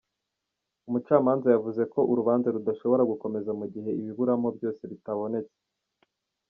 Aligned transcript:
Umucamanza 0.87 1.47
yavuze 1.55 1.81
ko 1.93 1.99
urubanza 2.11 2.47
rudashobora 2.55 3.03
gukomeza 3.11 3.51
mu 3.59 3.65
gihe 3.73 3.89
ibiburamo 3.99 4.47
byose 4.57 4.81
bitabonetse. 4.91 5.57